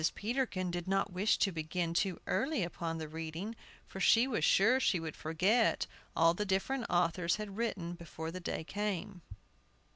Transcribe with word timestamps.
Peterkin 0.15 0.71
did 0.71 0.87
not 0.87 1.13
wish 1.13 1.37
to 1.37 1.51
begin 1.51 1.93
too 1.93 2.19
early 2.25 2.63
upon 2.63 2.97
the 2.97 3.07
reading, 3.07 3.55
for 3.85 3.99
she 3.99 4.27
was 4.27 4.43
sure 4.43 4.79
she 4.79 4.97
should 4.97 5.15
forget 5.15 5.85
all 6.15 6.33
that 6.33 6.41
the 6.41 6.45
different 6.49 6.87
authors 6.89 7.35
had 7.35 7.55
written 7.55 7.93
before 7.93 8.31
the 8.31 8.39
day 8.39 8.63
came. 8.63 9.21